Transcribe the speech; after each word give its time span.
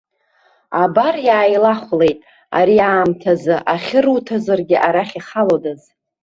Абар, 0.83 1.15
иааилахәлеит, 1.27 2.19
ари 2.57 2.77
аамҭазы, 2.89 3.55
ахьы 3.73 3.99
руҭозаргьы 4.05 4.77
арахь 4.87 5.15
ихалодаз! 5.19 5.81